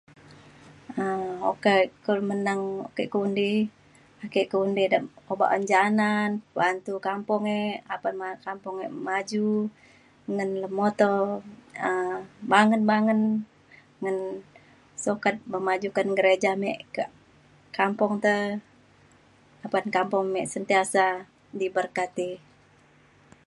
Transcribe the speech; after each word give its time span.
um 1.03 1.21
okak 1.51 1.83
e 2.11 2.13
menang 2.29 2.61
okak 2.87 3.07
ke 3.11 3.15
menang 3.17 3.21
undi 3.25 3.51
ake 4.25 4.41
keundi 4.51 4.83
da 4.93 4.99
obak 5.33 5.53
un 5.55 5.63
janan 5.71 6.29
bantu 6.57 6.93
kampung 7.07 7.43
e 7.59 7.61
apan 7.95 8.13
ma- 8.19 8.19
apan 8.35 8.45
kampung 8.47 8.75
e 8.85 8.87
maju 9.07 9.47
ngan 10.35 10.49
lemuto 10.63 11.17
um 11.89 12.13
bangen 12.51 12.81
bangen 12.91 13.19
ngan 14.01 14.17
sukat 15.03 15.35
memajukan 15.53 16.07
gereja 16.17 16.51
me 16.61 16.71
kak 16.95 17.11
kampung 17.77 18.13
te 18.25 18.35
apan 19.65 19.85
kampung 19.95 20.25
me 20.33 20.41
sentiasa 20.53 21.05
diberkati. 21.59 22.29